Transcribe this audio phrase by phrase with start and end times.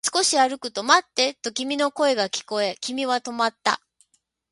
[0.03, 3.83] 少し歩くと、待ってと君の声が聞こえ、君は止まった